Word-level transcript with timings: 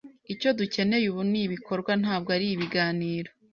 Icyo 0.33 0.49
dukeneye 0.59 1.05
ubu 1.11 1.21
ni 1.31 1.39
ibikorwa, 1.45 1.91
ntabwo 2.01 2.29
ari 2.35 2.47
ibiganiro. 2.55 3.29